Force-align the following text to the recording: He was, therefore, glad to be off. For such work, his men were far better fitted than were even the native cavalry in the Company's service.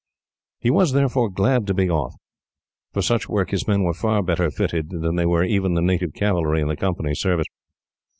He 0.57 0.71
was, 0.71 0.93
therefore, 0.93 1.29
glad 1.29 1.67
to 1.67 1.75
be 1.75 1.87
off. 1.87 2.15
For 2.91 3.03
such 3.03 3.29
work, 3.29 3.51
his 3.51 3.67
men 3.67 3.83
were 3.83 3.93
far 3.93 4.23
better 4.23 4.49
fitted 4.49 4.89
than 4.89 5.15
were 5.29 5.43
even 5.43 5.75
the 5.75 5.81
native 5.83 6.13
cavalry 6.13 6.59
in 6.59 6.67
the 6.69 6.75
Company's 6.75 7.19
service. 7.21 7.45